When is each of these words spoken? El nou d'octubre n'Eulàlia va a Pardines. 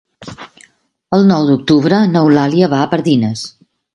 El 1.17 1.25
nou 1.33 1.45
d'octubre 1.51 2.01
n'Eulàlia 2.15 2.73
va 2.75 2.83
a 2.87 2.91
Pardines. 2.95 3.45